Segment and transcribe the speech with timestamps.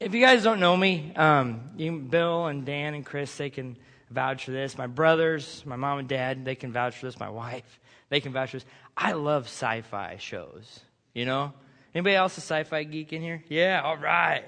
[0.00, 3.76] If you guys don't know me, um, you, Bill and Dan and Chris, they can
[4.10, 4.78] vouch for this.
[4.78, 7.18] My brothers, my mom and dad, they can vouch for this.
[7.18, 8.66] My wife, they can vouch for this.
[8.96, 10.80] I love sci-fi shows.
[11.14, 11.52] You know,
[11.96, 13.42] anybody else a sci-fi geek in here?
[13.48, 14.44] Yeah, all right.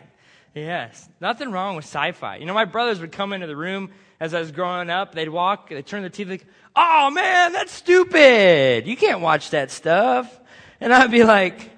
[0.54, 2.36] Yes, nothing wrong with sci-fi.
[2.36, 3.90] You know, my brothers would come into the room
[4.20, 5.16] as I was growing up.
[5.16, 6.46] They'd walk, they'd turn the TV, like,
[6.76, 8.86] "Oh man, that's stupid!
[8.86, 10.40] You can't watch that stuff."
[10.80, 11.70] And I'd be like,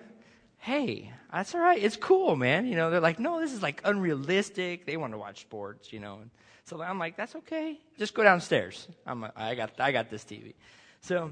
[0.59, 1.83] "Hey, that's all right.
[1.83, 5.19] It's cool, man." You know, they're like, "No, this is like unrealistic." They want to
[5.19, 6.19] watch sports, you know.
[6.21, 6.31] And
[6.65, 7.79] so I'm like, "That's okay.
[7.99, 8.89] Just go downstairs.
[9.07, 10.55] I'm, I got, I got this TV."
[11.01, 11.31] So,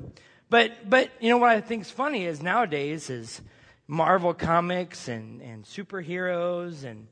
[0.49, 3.41] but, but you know what I think is funny is nowadays is
[3.87, 7.07] Marvel comics and and superheroes and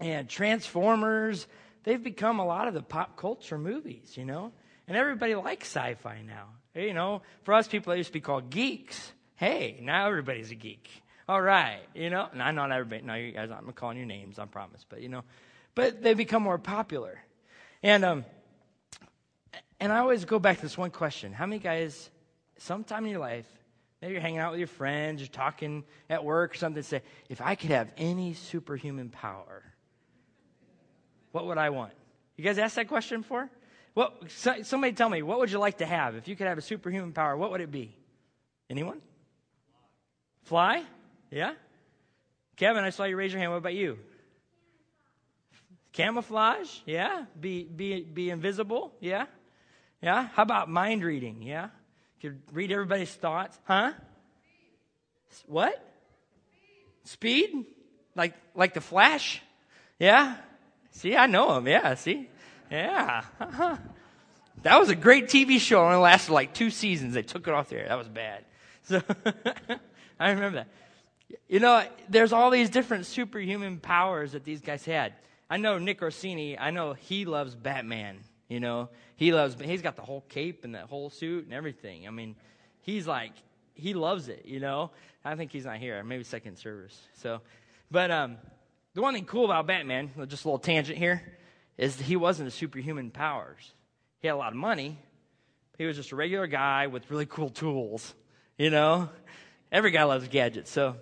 [0.00, 1.46] and Transformers,
[1.84, 4.52] they've become a lot of the pop culture movies, you know?
[4.88, 6.46] And everybody likes sci fi now.
[6.74, 9.12] You know, for us people, they used to be called geeks.
[9.36, 10.88] Hey, now everybody's a geek.
[11.30, 12.26] All right, you know?
[12.32, 15.00] And I know not everybody, no, you guys, I'm calling your names, I promise, but
[15.00, 15.22] you know,
[15.76, 17.20] but they become more popular.
[17.84, 18.24] And, um,
[19.78, 22.10] and I always go back to this one question How many guys,
[22.58, 23.46] sometime in your life,
[24.02, 27.40] maybe you're hanging out with your friends, you're talking at work or something, say, if
[27.40, 29.62] I could have any superhuman power,
[31.30, 31.92] what would I want?
[32.38, 33.48] You guys asked that question before?
[33.94, 34.32] What,
[34.64, 36.16] somebody tell me, what would you like to have?
[36.16, 37.94] If you could have a superhuman power, what would it be?
[38.68, 39.00] Anyone?
[40.42, 40.82] Fly?
[41.30, 41.52] Yeah?
[42.56, 43.52] Kevin, I saw you raise your hand.
[43.52, 43.98] What about you?
[45.92, 46.70] Camouflage?
[46.86, 47.24] Yeah?
[47.40, 48.92] Be, be, be invisible?
[49.00, 49.26] Yeah?
[50.02, 50.28] Yeah?
[50.34, 51.42] How about mind reading?
[51.42, 51.68] Yeah?
[52.20, 53.58] Could read everybody's thoughts?
[53.64, 53.92] Huh?
[55.46, 55.84] What?
[57.04, 57.66] Speed?
[58.14, 59.40] Like, like the Flash?
[59.98, 60.36] Yeah?
[60.90, 61.66] See, I know him.
[61.66, 62.28] Yeah, see?
[62.70, 63.24] Yeah.
[64.62, 65.82] That was a great TV show.
[65.82, 67.14] It only lasted like two seasons.
[67.14, 67.86] They took it off there.
[67.88, 68.44] That was bad.
[68.82, 69.00] So
[70.20, 70.68] I remember that.
[71.48, 75.14] You know, there's all these different superhuman powers that these guys had.
[75.48, 78.20] I know Nick Orsini, I know he loves Batman.
[78.48, 82.06] You know, he loves, he's got the whole cape and that whole suit and everything.
[82.06, 82.34] I mean,
[82.80, 83.32] he's like,
[83.74, 84.90] he loves it, you know.
[85.24, 86.98] I think he's not here, maybe second service.
[87.14, 87.40] So,
[87.90, 88.38] but, um,
[88.94, 91.22] the one thing cool about Batman, just a little tangent here,
[91.78, 93.72] is he wasn't a superhuman powers.
[94.18, 94.98] He had a lot of money.
[95.78, 98.14] He was just a regular guy with really cool tools.
[98.58, 99.08] You know,
[99.70, 100.70] every guy loves gadgets.
[100.70, 100.96] So,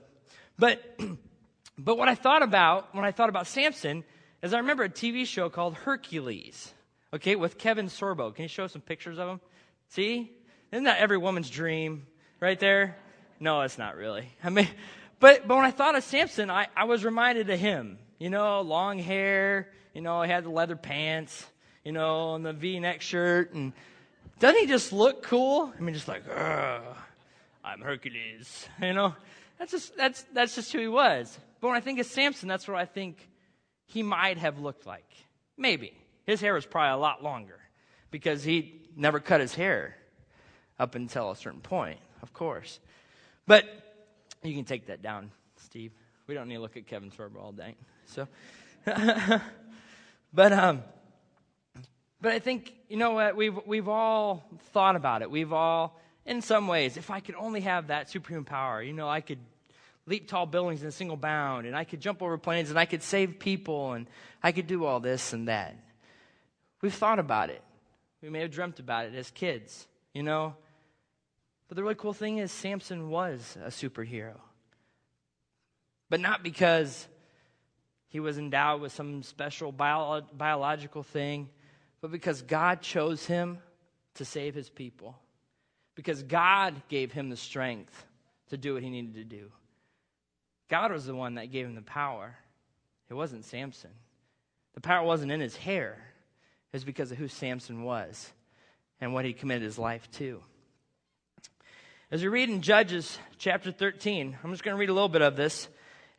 [0.58, 0.98] but,
[1.78, 4.04] but what I thought about when I thought about Samson
[4.42, 6.72] is I remember a TV show called Hercules.
[7.12, 8.34] Okay, with Kevin Sorbo.
[8.34, 9.40] Can you show some pictures of him?
[9.88, 10.30] See,
[10.72, 12.06] isn't that every woman's dream
[12.40, 12.96] right there?
[13.40, 14.28] No, it's not really.
[14.44, 14.68] I mean,
[15.20, 17.98] but, but when I thought of Samson, I, I was reminded of him.
[18.18, 21.46] You know, long hair, you know, he had the leather pants,
[21.84, 23.54] you know, and the v neck shirt.
[23.54, 23.72] And
[24.40, 25.72] doesn't he just look cool?
[25.76, 26.24] I mean, just like,
[27.68, 28.66] I'm Hercules.
[28.82, 29.14] You know,
[29.58, 31.38] that's just, that's, that's just who he was.
[31.60, 33.28] But when I think of Samson, that's what I think
[33.86, 35.04] he might have looked like.
[35.56, 35.92] Maybe.
[36.24, 37.58] His hair was probably a lot longer
[38.10, 39.96] because he never cut his hair
[40.78, 42.80] up until a certain point, of course.
[43.46, 43.66] But
[44.42, 45.92] you can take that down, Steve.
[46.26, 47.74] We don't need to look at Kevin Sorbo all day.
[48.06, 48.28] So,
[50.32, 50.82] but um,
[52.20, 55.30] but I think you know what we've we've all thought about it.
[55.30, 55.98] We've all,
[56.28, 59.38] in some ways, if I could only have that supreme power, you know, I could
[60.06, 62.84] leap tall buildings in a single bound, and I could jump over planes, and I
[62.84, 64.06] could save people, and
[64.42, 65.74] I could do all this and that.
[66.82, 67.62] We've thought about it.
[68.22, 70.54] We may have dreamt about it as kids, you know.
[71.66, 74.38] But the really cool thing is, Samson was a superhero.
[76.10, 77.08] But not because
[78.08, 81.48] he was endowed with some special bio- biological thing,
[82.02, 83.58] but because God chose him
[84.14, 85.18] to save his people.
[85.98, 88.06] Because God gave him the strength
[88.50, 89.50] to do what he needed to do.
[90.68, 92.36] God was the one that gave him the power.
[93.10, 93.90] It wasn't Samson.
[94.74, 95.98] The power wasn't in his hair,
[96.72, 98.30] it was because of who Samson was
[99.00, 100.40] and what he committed his life to.
[102.12, 105.22] As we read in Judges chapter 13, I'm just going to read a little bit
[105.22, 105.66] of this.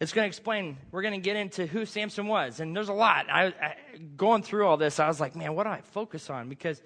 [0.01, 2.59] It's going to explain, we're going to get into who Samson was.
[2.59, 3.27] And there's a lot.
[3.31, 3.75] I, I,
[4.17, 6.49] going through all this, I was like, man, what do I focus on?
[6.49, 6.81] Because,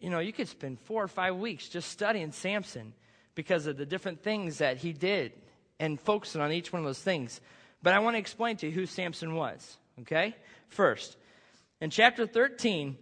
[0.00, 2.92] you know, you could spend four or five weeks just studying Samson
[3.34, 5.32] because of the different things that he did
[5.80, 7.40] and focusing on each one of those things.
[7.82, 10.34] But I want to explain to you who Samson was, okay?
[10.68, 11.16] First,
[11.80, 12.96] in chapter 13,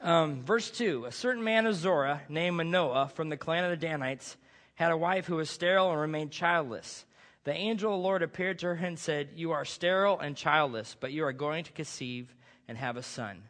[0.00, 3.76] um, verse 2 A certain man of Zorah named Manoah from the clan of the
[3.76, 4.36] Danites
[4.74, 7.04] had a wife who was sterile and remained childless.
[7.44, 10.96] The angel of the Lord appeared to her and said, You are sterile and childless,
[10.98, 12.34] but you are going to conceive
[12.68, 13.42] and have a son.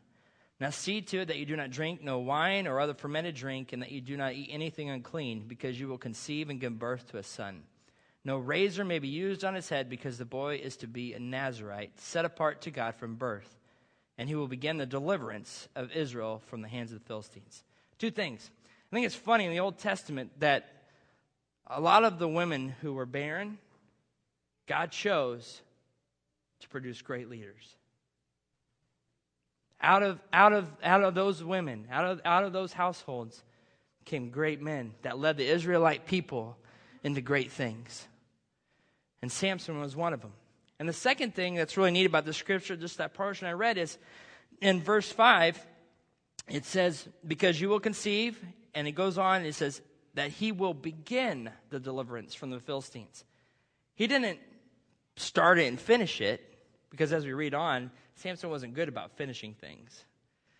[0.62, 3.72] Now see to it that you do not drink no wine or other fermented drink,
[3.72, 7.10] and that you do not eat anything unclean, because you will conceive and give birth
[7.10, 7.64] to a son.
[8.24, 11.18] No razor may be used on his head because the boy is to be a
[11.18, 13.58] Nazarite, set apart to God from birth.
[14.16, 17.64] And he will begin the deliverance of Israel from the hands of the Philistines.
[17.98, 18.48] Two things.
[18.92, 20.68] I think it's funny in the Old Testament that
[21.66, 23.58] a lot of the women who were barren,
[24.68, 25.60] God chose
[26.60, 27.74] to produce great leaders.
[29.82, 33.42] Out of, out of, out of those women, out of, out of those households,
[34.04, 36.56] came great men that led the Israelite people
[37.02, 38.06] into great things.
[39.22, 40.32] And Samson was one of them.
[40.78, 43.78] And the second thing that's really neat about the scripture, just that portion I read,
[43.78, 43.98] is
[44.60, 45.64] in verse 5,
[46.48, 48.42] it says, Because you will conceive,
[48.74, 49.80] and it goes on, it says,
[50.14, 53.24] that he will begin the deliverance from the Philistines.
[53.94, 54.38] He didn't
[55.16, 56.51] start it and finish it,
[56.92, 60.04] because as we read on, Samson wasn't good about finishing things,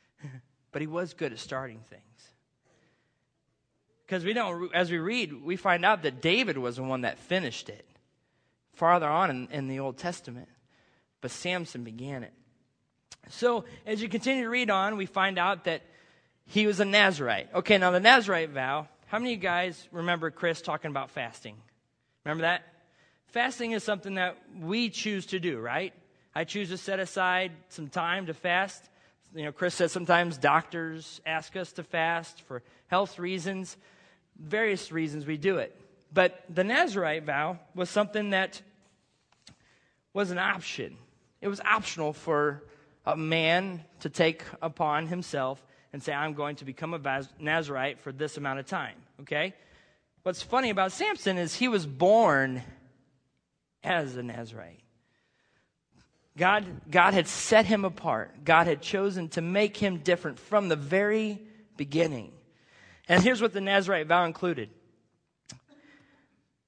[0.73, 2.03] but he was good at starting things.
[4.07, 7.19] Because we don't, as we read, we find out that David was the one that
[7.19, 7.87] finished it
[8.73, 10.49] farther on in, in the Old Testament,
[11.21, 12.33] but Samson began it.
[13.29, 15.83] So, as you continue to read on, we find out that
[16.47, 17.49] he was a Nazarite.
[17.55, 21.57] Okay, now the Nazarite vow, how many of you guys remember Chris talking about fasting?
[22.25, 22.63] Remember that?
[23.27, 25.93] Fasting is something that we choose to do, right?
[26.35, 28.89] I choose to set aside some time to fast.
[29.35, 33.77] You know, Chris says sometimes doctors ask us to fast for health reasons,
[34.39, 35.79] various reasons we do it.
[36.13, 38.61] But the Nazarite vow was something that
[40.13, 40.97] was an option.
[41.41, 42.63] It was optional for
[43.07, 48.13] a man to take upon himself and say, I'm going to become a Nazarite for
[48.13, 48.97] this amount of time.
[49.21, 49.55] Okay?
[50.23, 52.63] What's funny about Samson is he was born
[53.83, 54.82] as a Nazarite.
[56.37, 58.45] God, God had set him apart.
[58.45, 61.41] God had chosen to make him different from the very
[61.77, 62.33] beginning.
[63.09, 64.71] And here's what the Nazarite vow included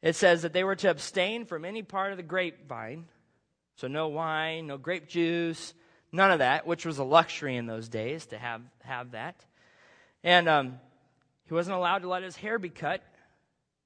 [0.02, 3.06] it says that they were to abstain from any part of the grapevine.
[3.76, 5.72] So, no wine, no grape juice,
[6.12, 9.34] none of that, which was a luxury in those days to have, have that.
[10.22, 10.78] And um,
[11.46, 13.02] he wasn't allowed to let his hair be cut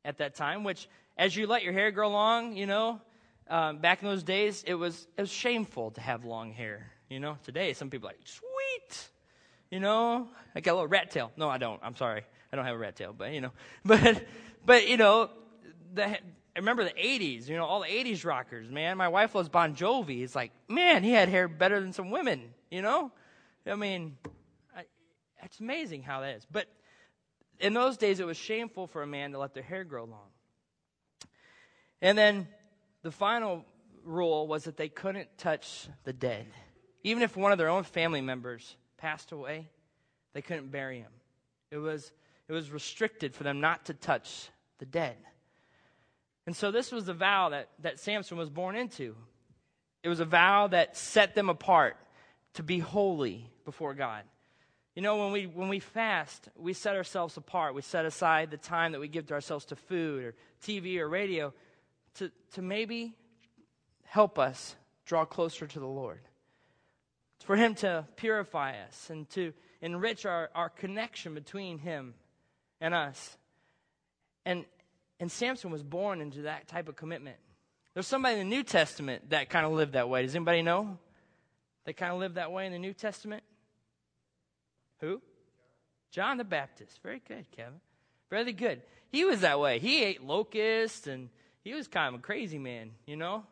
[0.05, 3.01] at that time, which, as you let your hair grow long, you know,
[3.49, 6.91] um, back in those days, it was, it was shameful to have long hair.
[7.09, 9.09] You know, today, some people are like, sweet,
[9.71, 11.33] you know, I got a little rat tail.
[11.37, 11.81] No, I don't.
[11.83, 12.23] I'm sorry.
[12.53, 13.53] I don't have a rat tail, but, you know,
[13.85, 14.25] but,
[14.65, 15.31] but, you know,
[15.95, 16.19] the, I
[16.57, 18.97] remember the 80s, you know, all the 80s rockers, man.
[18.97, 20.23] My wife loves Bon Jovi.
[20.23, 23.13] It's like, man, he had hair better than some women, you know?
[23.67, 24.17] I mean,
[24.77, 24.85] I,
[25.43, 26.47] it's amazing how that is.
[26.51, 26.67] But
[27.61, 30.29] in those days, it was shameful for a man to let their hair grow long.
[32.01, 32.49] And then
[33.09, 33.65] the final
[34.05, 36.45] rule was that they couldn't touch the dead.
[37.05, 39.67] Even if one of their own family members passed away,
[40.35, 41.11] they couldn't bury him.
[41.71, 42.13] It was,
[42.49, 45.17] it was restricted for them not to touch the dead.
[46.45, 49.17] And so this was the vow that, that Samson was born into.
[50.03, 51.97] It was a vow that set them apart
[52.55, 54.25] to be holy before God.
[54.95, 57.75] You know, when we, when we fast, we set ourselves apart.
[57.75, 61.09] We set aside the time that we give to ourselves to food or TV or
[61.09, 61.55] radio
[62.15, 63.15] to, to maybe
[64.05, 66.21] help us draw closer to the Lord.
[67.45, 72.15] For Him to purify us and to enrich our, our connection between Him
[72.81, 73.37] and us.
[74.45, 74.65] And,
[75.21, 77.37] and Samson was born into that type of commitment.
[77.95, 80.23] There's somebody in the New Testament that kind of lived that way.
[80.23, 80.99] Does anybody know?
[81.85, 83.43] They kind of lived that way in the New Testament?
[85.01, 85.23] Who?
[86.11, 87.01] John the Baptist.
[87.03, 87.81] Very good, Kevin.
[88.31, 88.83] Very good.
[89.11, 89.79] He was that way.
[89.79, 91.31] He ate locusts and
[91.69, 93.45] he was kind of a crazy man, you know?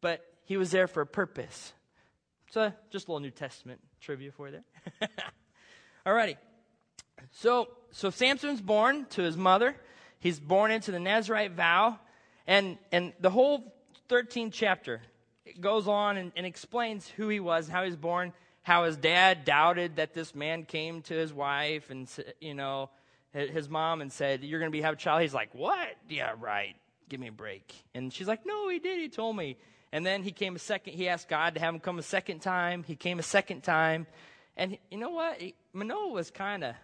[0.00, 1.72] But he was there for a purpose.
[2.50, 4.60] So, just a little New Testament trivia for you
[5.00, 5.08] there.
[6.06, 6.36] Alrighty.
[7.32, 9.74] So, so Samson's born to his mother.
[10.20, 11.98] He's born into the Nazarite vow.
[12.46, 13.74] And, and the whole
[14.08, 15.00] 13th chapter
[15.44, 18.32] it goes on and, and explains who he was, how he was born,
[18.62, 22.08] how his dad doubted that this man came to his wife and,
[22.40, 22.90] you know,
[23.32, 25.22] his mom and said, You're going to be have a child.
[25.22, 25.88] He's like, What?
[26.08, 26.76] Yeah, right.
[27.08, 27.74] Give me a break.
[27.94, 29.00] And she's like, No, he did.
[29.00, 29.56] He told me.
[29.92, 30.94] And then he came a second.
[30.94, 32.82] He asked God to have him come a second time.
[32.82, 34.06] He came a second time.
[34.56, 35.40] And you know what?
[35.72, 36.74] Manoah was kind of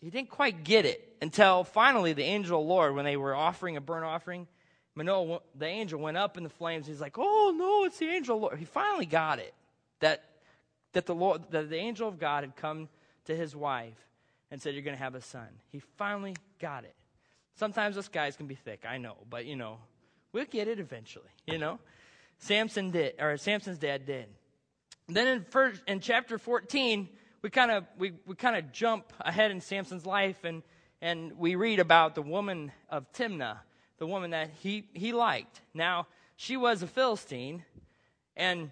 [0.00, 3.34] he didn't quite get it until finally the angel of the Lord, when they were
[3.34, 4.46] offering a burnt offering,
[4.94, 6.86] Manoah, the angel went up in the flames.
[6.86, 9.54] He's like, "Oh no, it's the angel of the Lord." He finally got it
[10.00, 10.24] that
[10.92, 12.88] that the Lord, that the angel of God had come
[13.26, 14.08] to his wife
[14.50, 16.94] and said, "You're going to have a son." He finally got it.
[17.56, 19.78] Sometimes us guys can be thick, I know, but you know,
[20.32, 21.30] we'll get it eventually.
[21.46, 21.78] You know,
[22.38, 24.26] Samson did, or Samson's dad did.
[25.08, 27.08] Then in first, in chapter 14,
[27.42, 30.62] we kind of we, we kind of jump ahead in Samson's life and
[31.02, 33.58] and we read about the woman of Timnah
[34.00, 35.60] the woman that he, he liked.
[35.72, 37.64] Now, she was a Philistine,
[38.34, 38.70] and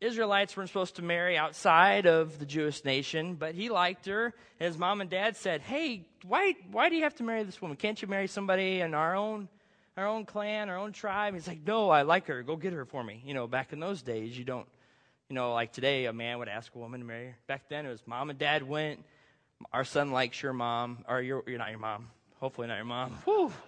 [0.00, 4.32] Israelites weren't supposed to marry outside of the Jewish nation, but he liked her.
[4.58, 7.76] His mom and dad said, Hey, why, why do you have to marry this woman?
[7.76, 9.48] Can't you marry somebody in our own,
[9.98, 11.34] our own clan, our own tribe?
[11.34, 12.42] He's like, No, I like her.
[12.42, 13.22] Go get her for me.
[13.26, 14.66] You know, back in those days, you don't,
[15.28, 17.36] you know, like today, a man would ask a woman to marry her.
[17.46, 19.04] Back then, it was mom and dad went.
[19.70, 22.08] Our son likes your mom, or you're, you're not your mom.
[22.38, 23.10] Hopefully, not your mom.
[23.26, 23.52] Whew.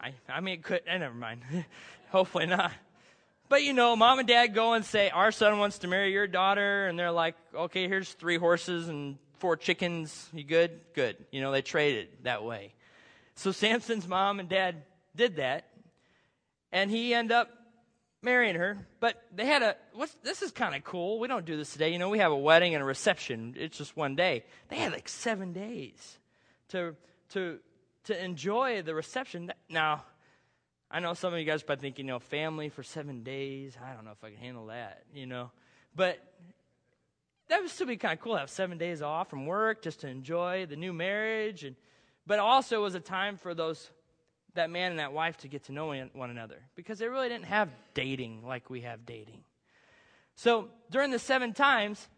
[0.00, 1.42] I, I mean, it could, eh, never mind.
[2.10, 2.72] Hopefully not.
[3.48, 6.26] But you know, mom and dad go and say, Our son wants to marry your
[6.26, 6.86] daughter.
[6.86, 10.28] And they're like, Okay, here's three horses and four chickens.
[10.32, 10.80] You good?
[10.94, 11.16] Good.
[11.30, 12.74] You know, they traded that way.
[13.34, 14.82] So Samson's mom and dad
[15.14, 15.68] did that.
[16.72, 17.50] And he ended up
[18.20, 18.86] marrying her.
[19.00, 21.18] But they had a, what's, this is kind of cool.
[21.18, 21.92] We don't do this today.
[21.92, 23.54] You know, we have a wedding and a reception.
[23.56, 24.44] It's just one day.
[24.68, 26.18] They had like seven days
[26.68, 26.94] to,
[27.30, 27.60] to
[28.08, 29.52] to enjoy the reception.
[29.68, 30.02] Now,
[30.90, 33.76] I know some of you guys probably think, you know, family for seven days.
[33.82, 35.50] I don't know if I can handle that, you know.
[35.94, 36.18] But
[37.48, 40.00] that would still be kind of cool to have seven days off from work just
[40.00, 41.64] to enjoy the new marriage.
[41.64, 41.76] And,
[42.26, 43.90] but also was a time for those
[44.54, 47.44] that man and that wife to get to know one another because they really didn't
[47.44, 49.44] have dating like we have dating.
[50.36, 52.08] So during the seven times,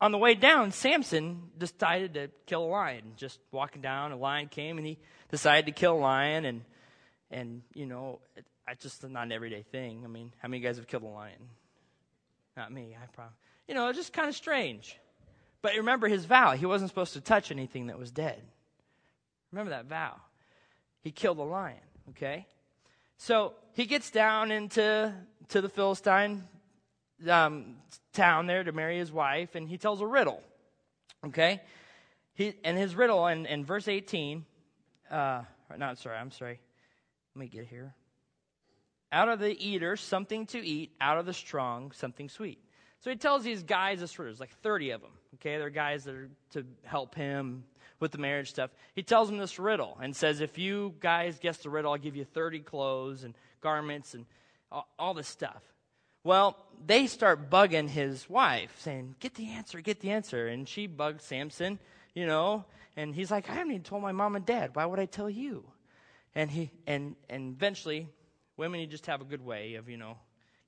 [0.00, 3.14] on the way down, Samson decided to kill a lion.
[3.16, 4.98] Just walking down, a lion came and he
[5.30, 6.44] decided to kill a lion.
[6.44, 6.62] And,
[7.30, 10.02] and you know, it, it's just not an everyday thing.
[10.04, 11.48] I mean, how many of you guys have killed a lion?
[12.56, 13.34] Not me, I probably.
[13.66, 14.98] You know, it's just kind of strange.
[15.62, 16.52] But remember his vow.
[16.52, 18.42] He wasn't supposed to touch anything that was dead.
[19.52, 20.16] Remember that vow.
[21.00, 21.76] He killed a lion,
[22.10, 22.46] okay?
[23.16, 25.12] So he gets down into
[25.48, 26.44] to the Philistine
[27.28, 27.76] um,
[28.12, 30.42] town there to marry his wife, and he tells a riddle.
[31.26, 31.60] Okay?
[32.34, 34.44] He, and his riddle in, in verse 18,
[35.10, 35.42] uh,
[35.76, 36.60] not sorry, I'm sorry.
[37.38, 37.94] Let me get here.
[39.12, 40.90] Out of the eater, something to eat.
[41.00, 42.58] Out of the strong, something sweet.
[42.98, 44.12] So he tells these guys this.
[44.12, 45.12] There's like 30 of them.
[45.34, 45.56] Okay?
[45.56, 47.62] They're guys that are to help him
[48.00, 48.70] with the marriage stuff.
[48.96, 52.16] He tells them this riddle and says, if you guys guess the riddle, I'll give
[52.16, 54.26] you 30 clothes and garments and
[54.72, 55.62] all, all this stuff.
[56.24, 60.48] Well, they start bugging his wife, saying, Get the answer, get the answer.
[60.48, 61.78] And she bugs Samson,
[62.14, 62.64] you know,
[62.96, 64.74] and he's like, I haven't even told my mom and dad.
[64.74, 65.64] Why would I tell you?
[66.34, 68.08] And he and and eventually,
[68.56, 70.16] women you just have a good way of, you know,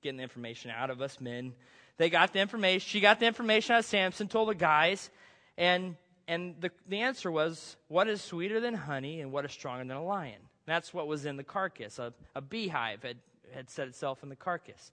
[0.01, 1.53] getting the information out of us men.
[1.97, 5.09] They got the information, she got the information out of Samson, told the guys,
[5.57, 5.95] and
[6.27, 9.97] and the, the answer was, What is sweeter than honey and what is stronger than
[9.97, 10.39] a lion?
[10.65, 11.99] That's what was in the carcass.
[11.99, 13.17] A, a beehive had,
[13.53, 14.91] had set itself in the carcass.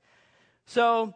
[0.67, 1.15] So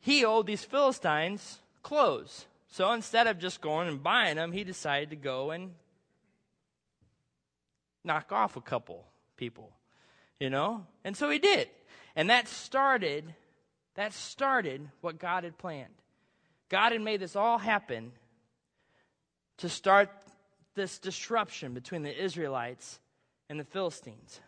[0.00, 2.46] he owed these Philistines clothes.
[2.68, 5.72] So instead of just going and buying them, he decided to go and
[8.06, 9.04] knock off a couple
[9.36, 9.70] people,
[10.40, 10.86] you know?
[11.04, 11.68] And so he did.
[12.14, 13.34] And that started
[13.96, 15.94] that started what God had planned.
[16.68, 18.12] God had made this all happen
[19.58, 20.10] to start
[20.74, 23.00] this disruption between the Israelites
[23.48, 24.40] and the Philistines.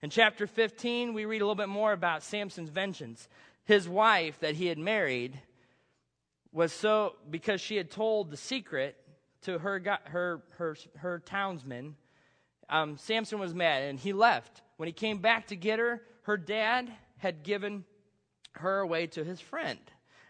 [0.00, 3.28] In chapter 15, we read a little bit more about Samson's vengeance.
[3.64, 5.38] His wife that he had married
[6.50, 8.96] was so, because she had told the secret
[9.42, 11.96] to her, her, her, her townsmen,
[12.72, 14.62] um, Samson was mad and he left.
[14.78, 17.84] When he came back to get her, her dad had given
[18.52, 19.78] her away to his friend.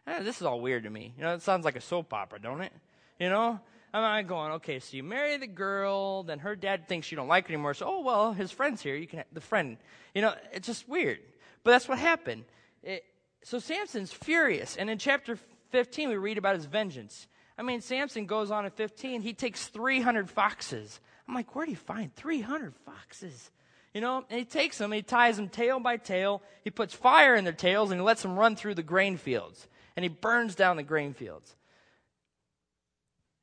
[0.07, 1.15] Eh, this is all weird to me.
[1.17, 2.73] You know, it sounds like a soap opera, don't it?
[3.19, 3.61] You know?
[3.95, 7.47] I'm going, okay, so you marry the girl, then her dad thinks you don't like
[7.47, 9.77] her anymore, so, oh, well, his friend's here, you can have the friend.
[10.15, 11.19] You know, it's just weird.
[11.63, 12.45] But that's what happened.
[12.83, 13.05] It,
[13.45, 14.77] so Samson's furious.
[14.77, 15.39] And in chapter
[15.71, 17.27] 15, we read about his vengeance.
[17.59, 20.99] I mean, Samson goes on at 15, he takes 300 foxes.
[21.29, 23.51] I'm like, where do you find 300 foxes?
[23.95, 27.35] You know, and he takes them, he ties them tail by tail, he puts fire
[27.35, 29.69] in their tails, and he lets them run through the grain fields.
[29.97, 31.55] And he burns down the grain fields.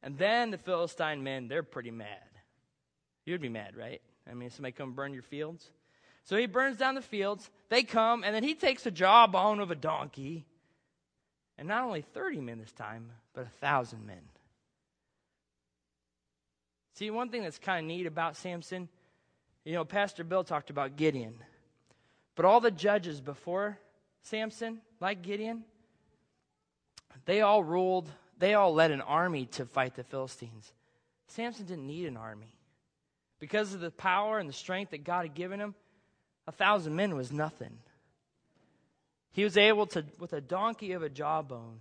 [0.01, 2.07] And then the Philistine men, they're pretty mad.
[3.25, 4.01] You'd be mad, right?
[4.29, 5.69] I mean, somebody come burn your fields.
[6.23, 7.49] So he burns down the fields.
[7.69, 10.45] They come, and then he takes a jawbone of a donkey.
[11.57, 14.21] And not only 30 men this time, but a thousand men.
[16.99, 18.89] See, one thing that's kind of neat about Samson,
[19.63, 21.33] you know, Pastor Bill talked about Gideon.
[22.35, 23.79] But all the judges before
[24.23, 25.63] Samson, like Gideon,
[27.23, 30.73] they all ruled they all led an army to fight the Philistines.
[31.27, 32.53] Samson didn't need an army.
[33.39, 35.75] Because of the power and the strength that God had given him,
[36.47, 37.77] a thousand men was nothing.
[39.31, 41.79] He was able to, with a donkey of a jawbone,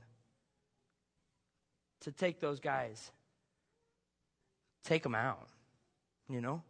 [2.02, 3.10] to take those guys,
[4.84, 5.48] take them out.
[6.28, 6.62] you know?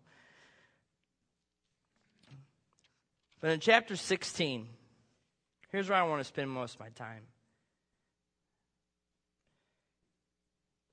[3.41, 4.69] But in chapter 16,
[5.71, 7.23] here's where I want to spend most of my time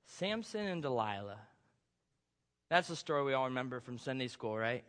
[0.06, 1.38] Samson and Delilah.
[2.68, 4.82] That's the story we all remember from Sunday school, right?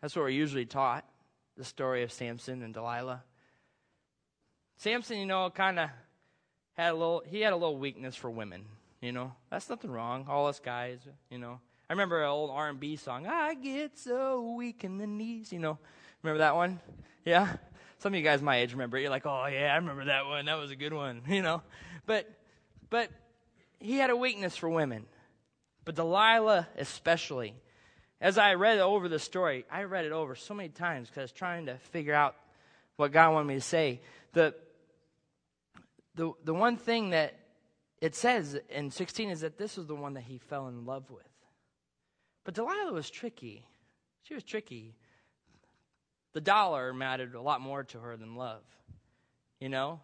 [0.00, 1.04] That's what we're usually taught
[1.56, 3.24] the story of Samson and Delilah.
[4.76, 5.90] Samson, you know, kind of
[6.74, 8.66] had a little, he had a little weakness for women,
[9.00, 9.32] you know.
[9.50, 10.26] That's nothing wrong.
[10.28, 11.00] All us guys,
[11.30, 11.60] you know.
[11.88, 15.78] I remember an old R&B song, I get so weak in the knees, you know.
[16.22, 16.80] Remember that one?
[17.24, 17.56] Yeah?
[17.98, 19.02] Some of you guys my age remember it.
[19.02, 20.46] You're like, oh, yeah, I remember that one.
[20.46, 21.62] That was a good one, you know.
[22.04, 22.28] But,
[22.90, 23.10] but
[23.78, 25.06] he had a weakness for women.
[25.84, 27.54] But Delilah especially.
[28.20, 31.22] As I read over the story, I read it over so many times because I
[31.22, 32.34] was trying to figure out
[32.96, 34.00] what God wanted me to say.
[34.32, 34.54] The,
[36.16, 37.34] the, the one thing that
[38.00, 41.10] it says in 16 is that this was the one that he fell in love
[41.10, 41.24] with.
[42.44, 43.66] But Delilah was tricky.
[44.22, 44.94] She was tricky.
[46.32, 48.62] The dollar mattered a lot more to her than love.
[49.60, 50.00] You know?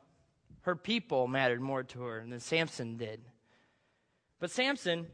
[0.62, 3.20] Her people mattered more to her than Samson did.
[4.40, 5.06] But Samson,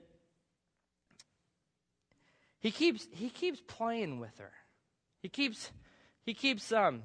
[2.60, 4.52] he keeps he keeps playing with her.
[5.20, 5.70] He keeps
[6.24, 7.02] he keeps um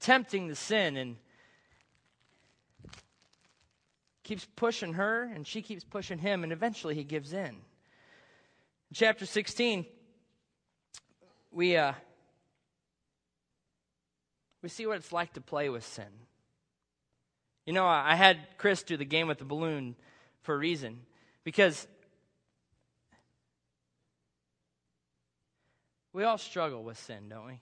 [0.00, 1.16] tempting the sin and
[4.24, 7.56] keeps pushing her, and she keeps pushing him, and eventually he gives in.
[8.92, 9.84] Chapter 16,
[11.52, 11.92] we, uh,
[14.62, 16.08] we see what it's like to play with sin.
[17.66, 19.94] You know, I had Chris do the game with the balloon
[20.42, 21.00] for a reason,
[21.44, 21.86] because
[26.14, 27.60] we all struggle with sin, don't we?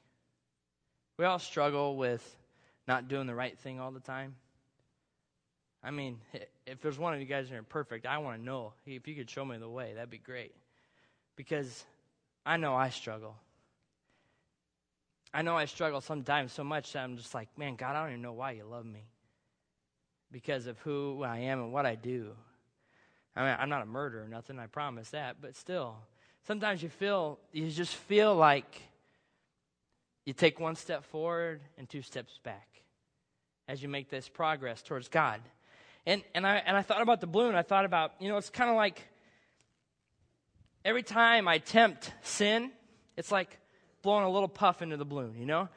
[1.19, 2.37] We all struggle with
[2.87, 4.37] not doing the right thing all the time.
[5.85, 6.19] I mean,
[6.67, 8.73] if there's one of you guys that are perfect, I want to know.
[8.87, 10.55] If you could show me the way, that'd be great.
[11.35, 11.85] Because
[12.47, 13.37] I know I struggle.
[15.35, 18.11] I know I struggle sometimes so much that I'm just like, man, God, I don't
[18.11, 19.05] even know why you love me.
[20.31, 22.33] Because of who I am and what I do.
[23.35, 25.97] I mean, I'm not a murderer nothing, I promise that, but still,
[26.47, 28.83] sometimes you feel, you just feel like
[30.27, 32.69] you take one step forward and two steps back
[33.69, 35.41] as you make this progress towards God.
[36.05, 37.55] And, and, I, and I thought about the balloon.
[37.55, 39.01] I thought about, you know, it's kind of like
[40.85, 42.73] every time I tempt sin,
[43.17, 43.59] it's like
[44.03, 45.69] blowing a little puff into the balloon, you know?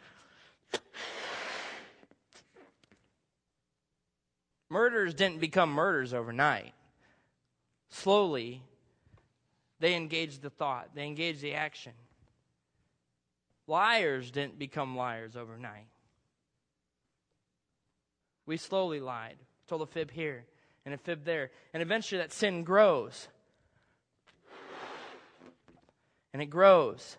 [4.70, 6.74] Murders didn't become murders overnight.
[7.90, 8.64] Slowly,
[9.80, 11.94] they engaged the thought, they engaged the action.
[13.68, 15.88] Liars didn't become liars overnight.
[18.48, 20.46] We slowly lied told a fib here
[20.86, 21.52] and a fib there.
[21.74, 23.28] And eventually that sin grows.
[26.34, 27.18] And it grows.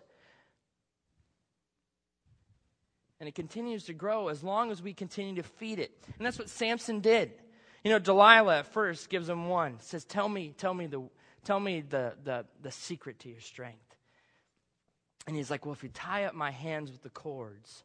[3.19, 5.91] And it continues to grow as long as we continue to feed it.
[6.17, 7.31] And that's what Samson did.
[7.83, 9.79] You know, Delilah at first gives him one.
[9.79, 11.09] Says, Tell me, tell me the
[11.43, 13.95] tell me the, the, the secret to your strength.
[15.25, 17.83] And he's like, Well, if you tie up my hands with the cords,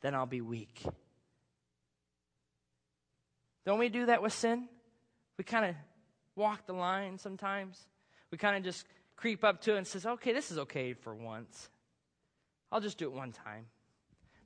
[0.00, 0.84] then I'll be weak.
[3.68, 4.66] Don't we do that with sin?
[5.36, 5.74] We kind of
[6.34, 7.78] walk the line sometimes.
[8.30, 11.14] We kind of just creep up to it and says, "Okay, this is okay for
[11.14, 11.68] once.
[12.72, 13.66] I'll just do it one time."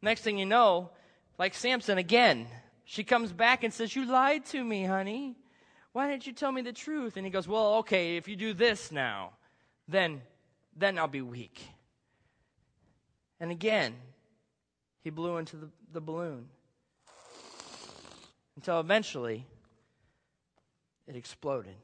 [0.03, 0.91] Next thing you know,
[1.39, 2.49] like Samson again,
[2.85, 5.37] she comes back and says, "You lied to me, honey.
[5.93, 8.53] Why didn't you tell me the truth?" And he goes, "Well, okay, if you do
[8.53, 9.35] this now,
[9.87, 10.23] then
[10.75, 11.65] then I'll be weak."
[13.39, 13.95] And again,
[15.05, 16.49] he blew into the, the balloon
[18.57, 19.47] until eventually
[21.07, 21.75] it exploded.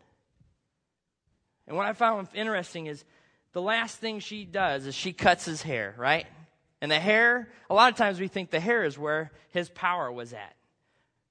[1.67, 3.05] And what I found interesting is
[3.53, 6.27] the last thing she does is she cuts his hair, right?
[6.81, 10.11] And the hair, a lot of times we think the hair is where his power
[10.11, 10.55] was at.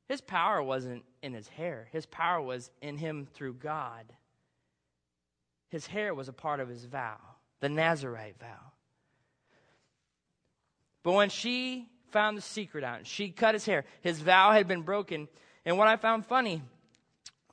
[0.08, 4.06] His power wasn't in his hair, his power was in him through God.
[5.70, 7.18] His hair was a part of his vow,
[7.60, 8.72] the Nazarite vow.
[11.04, 13.06] But when she found the secret out.
[13.06, 13.86] She cut his hair.
[14.02, 15.28] His vow had been broken.
[15.66, 16.62] And what I found funny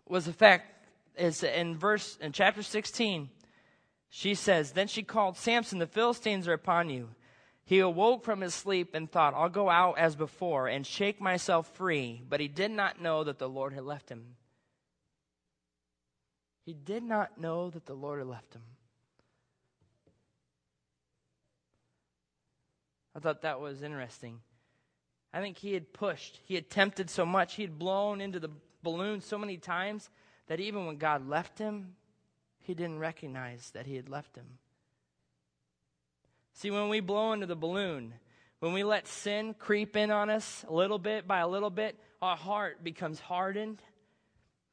[0.06, 0.86] was the fact
[1.16, 3.28] is in verse in chapter 16,
[4.08, 7.08] she says, Then she called Samson, the Philistines are upon you.
[7.64, 11.66] He awoke from his sleep and thought, I'll go out as before and shake myself
[11.74, 12.22] free.
[12.28, 14.36] But he did not know that the Lord had left him.
[16.66, 18.62] He did not know that the Lord had left him.
[23.14, 24.40] I thought that was interesting.
[25.32, 28.50] I think he had pushed, he had tempted so much, he had blown into the
[28.82, 30.10] balloon so many times
[30.46, 31.96] that even when God left him,
[32.60, 34.58] he didn't recognize that he had left him.
[36.52, 38.14] See, when we blow into the balloon,
[38.60, 41.98] when we let sin creep in on us a little bit by a little bit,
[42.22, 43.82] our heart becomes hardened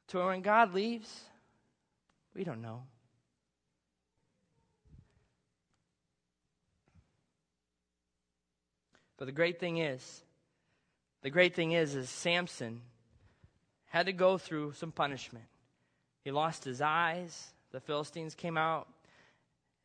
[0.08, 1.22] to when God leaves,
[2.34, 2.84] we don't know.
[9.22, 10.24] But the great thing is,
[11.22, 12.80] the great thing is, is Samson
[13.84, 15.44] had to go through some punishment.
[16.24, 17.52] He lost his eyes.
[17.70, 18.88] The Philistines came out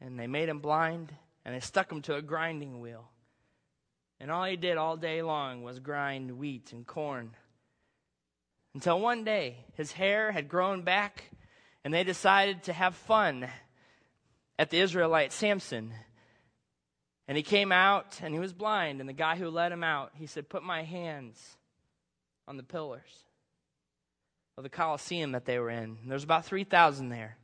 [0.01, 1.13] and they made him blind
[1.45, 3.11] and they stuck him to a grinding wheel.
[4.19, 7.35] And all he did all day long was grind wheat and corn.
[8.73, 11.25] Until one day, his hair had grown back
[11.83, 13.47] and they decided to have fun
[14.57, 15.93] at the Israelite Samson.
[17.27, 18.99] And he came out and he was blind.
[18.99, 21.57] And the guy who let him out, he said, Put my hands
[22.47, 23.25] on the pillars
[24.57, 25.97] of the Colosseum that they were in.
[26.05, 27.37] There's about 3,000 there.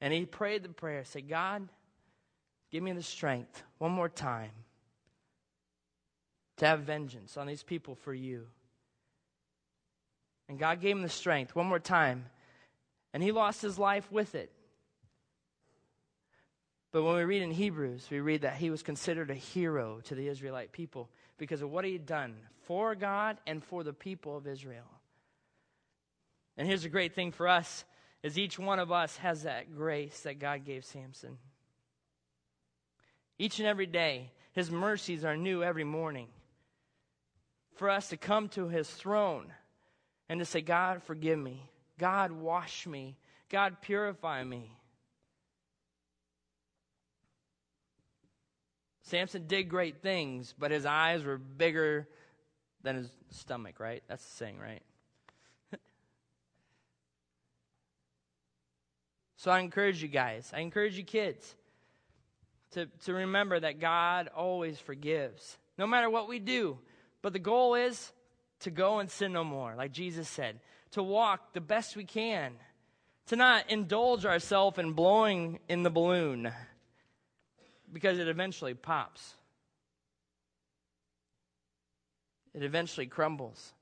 [0.00, 1.68] And he prayed the prayer, said, God,
[2.70, 4.50] give me the strength one more time
[6.58, 8.46] to have vengeance on these people for you.
[10.48, 12.26] And God gave him the strength one more time,
[13.12, 14.52] and he lost his life with it.
[16.96, 20.14] But when we read in Hebrews, we read that he was considered a hero to
[20.14, 24.34] the Israelite people because of what he had done for God and for the people
[24.34, 24.90] of Israel.
[26.56, 27.84] And here's a great thing for us
[28.22, 31.36] is each one of us has that grace that God gave Samson.
[33.38, 36.28] Each and every day, his mercies are new every morning.
[37.74, 39.52] For us to come to his throne
[40.30, 41.68] and to say, God, forgive me.
[41.98, 43.18] God, wash me.
[43.50, 44.72] God, purify me.
[49.06, 52.08] Samson did great things, but his eyes were bigger
[52.82, 54.02] than his stomach, right?
[54.08, 54.82] That's the saying, right?
[59.38, 61.54] So I encourage you guys, I encourage you kids
[62.72, 66.78] to, to remember that God always forgives, no matter what we do.
[67.22, 68.12] But the goal is
[68.60, 70.58] to go and sin no more, like Jesus said,
[70.92, 72.54] to walk the best we can,
[73.26, 76.50] to not indulge ourselves in blowing in the balloon
[77.92, 79.34] because it eventually pops.
[82.54, 83.72] It eventually crumbles.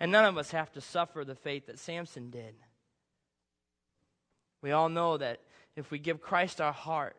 [0.00, 2.54] And none of us have to suffer the fate that Samson did.
[4.62, 5.40] We all know that
[5.76, 7.16] if we give Christ our heart,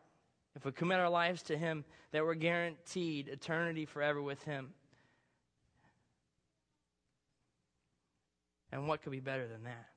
[0.55, 4.73] if we commit our lives to Him, that we're guaranteed eternity forever with Him.
[8.71, 9.87] And what could be better than that?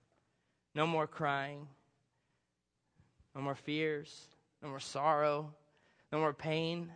[0.74, 1.66] No more crying,
[3.34, 4.28] no more fears,
[4.62, 5.54] no more sorrow,
[6.16, 6.90] no more pain,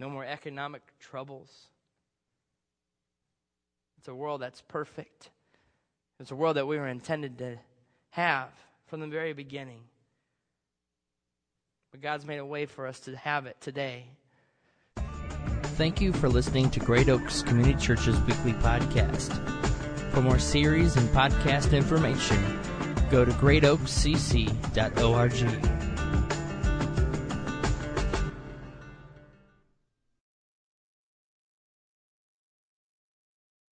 [0.00, 1.66] no more economic troubles.
[3.98, 5.28] It's a world that's perfect.
[6.18, 7.58] It's a world that we were intended to
[8.08, 8.48] have
[8.86, 9.80] from the very beginning.
[11.90, 14.06] But God's made a way for us to have it today.
[15.76, 19.30] Thank you for listening to Great Oaks Community Church's weekly podcast.
[20.12, 22.58] For more series and podcast information,
[23.10, 25.81] go to greatoakscc.org.